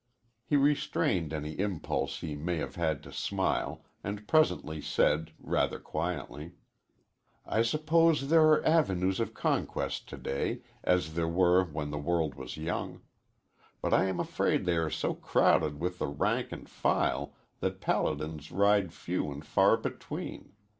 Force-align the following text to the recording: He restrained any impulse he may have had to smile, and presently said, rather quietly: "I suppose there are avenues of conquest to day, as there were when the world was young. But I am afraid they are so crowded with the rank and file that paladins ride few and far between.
He 0.43 0.57
restrained 0.57 1.31
any 1.31 1.59
impulse 1.59 2.21
he 2.21 2.35
may 2.35 2.57
have 2.57 2.73
had 2.73 3.03
to 3.03 3.13
smile, 3.13 3.85
and 4.03 4.27
presently 4.27 4.81
said, 4.81 5.31
rather 5.37 5.77
quietly: 5.77 6.53
"I 7.45 7.61
suppose 7.61 8.27
there 8.29 8.41
are 8.47 8.65
avenues 8.65 9.19
of 9.19 9.35
conquest 9.35 10.09
to 10.09 10.17
day, 10.17 10.63
as 10.83 11.13
there 11.13 11.27
were 11.27 11.63
when 11.65 11.91
the 11.91 11.99
world 11.99 12.33
was 12.33 12.57
young. 12.57 13.01
But 13.79 13.93
I 13.93 14.05
am 14.05 14.19
afraid 14.19 14.65
they 14.65 14.77
are 14.77 14.89
so 14.89 15.13
crowded 15.13 15.79
with 15.79 15.99
the 15.99 16.07
rank 16.07 16.51
and 16.51 16.67
file 16.67 17.35
that 17.59 17.79
paladins 17.79 18.51
ride 18.51 18.91
few 18.93 19.31
and 19.31 19.45
far 19.45 19.77
between. 19.77 20.53